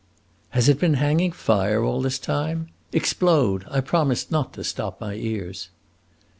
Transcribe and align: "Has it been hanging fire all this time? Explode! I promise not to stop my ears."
"Has 0.49 0.67
it 0.67 0.79
been 0.79 0.95
hanging 0.95 1.31
fire 1.31 1.83
all 1.83 2.01
this 2.01 2.17
time? 2.17 2.69
Explode! 2.91 3.65
I 3.69 3.81
promise 3.81 4.31
not 4.31 4.51
to 4.53 4.63
stop 4.63 4.99
my 4.99 5.13
ears." 5.13 5.69